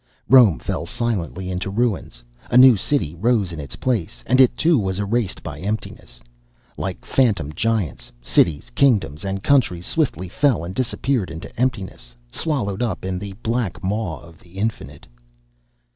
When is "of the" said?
14.19-14.57